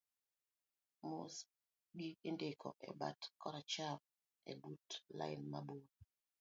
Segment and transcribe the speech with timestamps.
[1.09, 3.99] mosgi indiko e bat koracham
[4.51, 5.85] ebut lain mabor